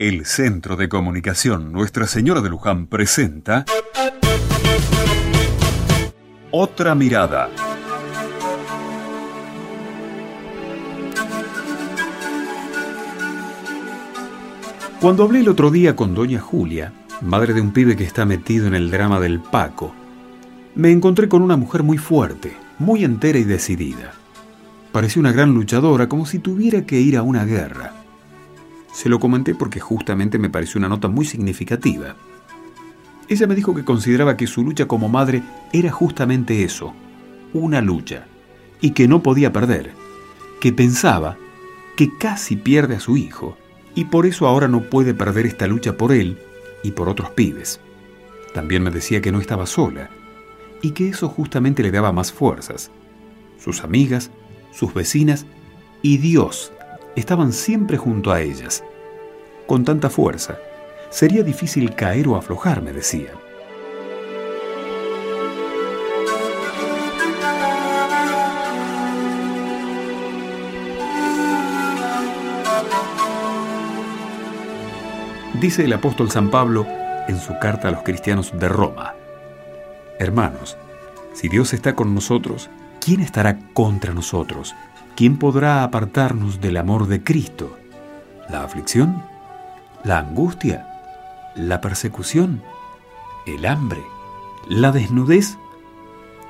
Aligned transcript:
El 0.00 0.24
Centro 0.24 0.76
de 0.76 0.88
Comunicación 0.88 1.72
Nuestra 1.72 2.06
Señora 2.06 2.40
de 2.40 2.48
Luján 2.48 2.86
presenta 2.86 3.66
Otra 6.50 6.94
Mirada. 6.94 7.50
Cuando 15.02 15.24
hablé 15.24 15.40
el 15.40 15.50
otro 15.50 15.70
día 15.70 15.94
con 15.94 16.14
doña 16.14 16.40
Julia, 16.40 16.94
madre 17.20 17.52
de 17.52 17.60
un 17.60 17.74
pibe 17.74 17.94
que 17.94 18.04
está 18.04 18.24
metido 18.24 18.66
en 18.66 18.74
el 18.74 18.90
drama 18.90 19.20
del 19.20 19.38
Paco, 19.38 19.94
me 20.76 20.90
encontré 20.90 21.28
con 21.28 21.42
una 21.42 21.58
mujer 21.58 21.82
muy 21.82 21.98
fuerte, 21.98 22.56
muy 22.78 23.04
entera 23.04 23.38
y 23.38 23.44
decidida. 23.44 24.12
Parecía 24.92 25.20
una 25.20 25.32
gran 25.32 25.52
luchadora, 25.52 26.08
como 26.08 26.24
si 26.24 26.38
tuviera 26.38 26.86
que 26.86 26.98
ir 27.02 27.18
a 27.18 27.22
una 27.22 27.44
guerra. 27.44 27.99
Se 28.92 29.08
lo 29.08 29.20
comenté 29.20 29.54
porque 29.54 29.80
justamente 29.80 30.38
me 30.38 30.50
pareció 30.50 30.78
una 30.78 30.88
nota 30.88 31.08
muy 31.08 31.24
significativa. 31.24 32.16
Ella 33.28 33.46
me 33.46 33.54
dijo 33.54 33.74
que 33.74 33.84
consideraba 33.84 34.36
que 34.36 34.46
su 34.46 34.64
lucha 34.64 34.86
como 34.86 35.08
madre 35.08 35.42
era 35.72 35.90
justamente 35.90 36.64
eso, 36.64 36.92
una 37.52 37.80
lucha, 37.80 38.26
y 38.80 38.90
que 38.90 39.06
no 39.06 39.22
podía 39.22 39.52
perder, 39.52 39.92
que 40.60 40.72
pensaba 40.72 41.36
que 41.96 42.10
casi 42.18 42.56
pierde 42.56 42.96
a 42.96 43.00
su 43.00 43.16
hijo, 43.16 43.56
y 43.94 44.06
por 44.06 44.26
eso 44.26 44.48
ahora 44.48 44.68
no 44.68 44.82
puede 44.82 45.14
perder 45.14 45.46
esta 45.46 45.66
lucha 45.66 45.96
por 45.96 46.12
él 46.12 46.38
y 46.82 46.90
por 46.90 47.08
otros 47.08 47.30
pibes. 47.30 47.80
También 48.52 48.82
me 48.82 48.90
decía 48.90 49.20
que 49.20 49.30
no 49.30 49.40
estaba 49.40 49.66
sola, 49.66 50.10
y 50.82 50.90
que 50.90 51.08
eso 51.08 51.28
justamente 51.28 51.82
le 51.82 51.92
daba 51.92 52.10
más 52.10 52.32
fuerzas. 52.32 52.90
Sus 53.58 53.84
amigas 53.84 54.30
sus 54.72 54.94
vecinas 54.94 55.46
y 56.02 56.18
Dios 56.18 56.72
estaban 57.16 57.52
siempre 57.52 57.96
junto 57.96 58.32
a 58.32 58.40
ellas. 58.40 58.84
Con 59.66 59.84
tanta 59.84 60.10
fuerza, 60.10 60.58
sería 61.10 61.42
difícil 61.42 61.94
caer 61.94 62.28
o 62.28 62.36
aflojar, 62.36 62.82
me 62.82 62.92
decía. 62.92 63.30
Dice 75.60 75.84
el 75.84 75.92
apóstol 75.92 76.30
San 76.30 76.50
Pablo 76.50 76.86
en 77.28 77.38
su 77.38 77.58
carta 77.58 77.88
a 77.88 77.90
los 77.90 78.02
cristianos 78.02 78.58
de 78.58 78.66
Roma, 78.66 79.14
Hermanos, 80.20 80.76
si 81.32 81.48
Dios 81.48 81.72
está 81.72 81.94
con 81.94 82.14
nosotros, 82.14 82.68
¿quién 83.00 83.20
estará 83.20 83.58
contra 83.72 84.12
nosotros? 84.12 84.74
¿Quién 85.16 85.36
podrá 85.36 85.84
apartarnos 85.84 86.60
del 86.60 86.76
amor 86.76 87.06
de 87.06 87.22
Cristo? 87.22 87.76
¿La 88.48 88.62
aflicción? 88.62 89.22
¿La 90.04 90.18
angustia? 90.18 90.86
¿La 91.54 91.80
persecución? 91.80 92.62
¿El 93.46 93.66
hambre? 93.66 94.02
¿La 94.68 94.92
desnudez? 94.92 95.56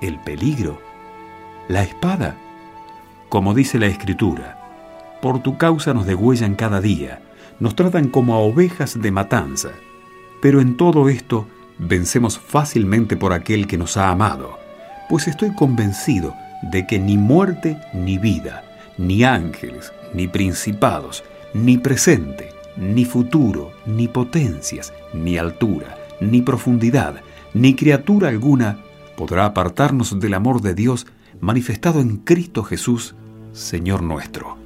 ¿El 0.00 0.18
peligro? 0.20 0.80
¿La 1.68 1.82
espada? 1.82 2.36
Como 3.28 3.54
dice 3.54 3.78
la 3.78 3.86
Escritura, 3.86 5.18
por 5.20 5.42
tu 5.42 5.58
causa 5.58 5.94
nos 5.94 6.06
degüellan 6.06 6.54
cada 6.54 6.80
día, 6.80 7.22
nos 7.60 7.74
tratan 7.74 8.08
como 8.08 8.34
a 8.34 8.38
ovejas 8.38 9.00
de 9.00 9.10
matanza, 9.10 9.70
pero 10.40 10.60
en 10.60 10.76
todo 10.76 11.08
esto 11.08 11.46
vencemos 11.78 12.38
fácilmente 12.38 13.16
por 13.16 13.32
aquel 13.32 13.66
que 13.66 13.78
nos 13.78 13.96
ha 13.96 14.10
amado 14.10 14.64
pues 15.08 15.28
estoy 15.28 15.54
convencido 15.54 16.34
de 16.62 16.86
que 16.86 16.98
ni 16.98 17.16
muerte 17.18 17.78
ni 17.92 18.18
vida, 18.18 18.64
ni 18.98 19.24
ángeles, 19.24 19.92
ni 20.12 20.28
principados, 20.28 21.24
ni 21.52 21.78
presente, 21.78 22.50
ni 22.76 23.04
futuro, 23.04 23.72
ni 23.86 24.08
potencias, 24.08 24.92
ni 25.12 25.38
altura, 25.38 25.96
ni 26.20 26.42
profundidad, 26.42 27.16
ni 27.52 27.74
criatura 27.74 28.28
alguna 28.28 28.78
podrá 29.16 29.46
apartarnos 29.46 30.18
del 30.18 30.34
amor 30.34 30.60
de 30.60 30.74
Dios 30.74 31.06
manifestado 31.40 32.00
en 32.00 32.16
Cristo 32.18 32.62
Jesús, 32.62 33.14
Señor 33.52 34.02
nuestro. 34.02 34.63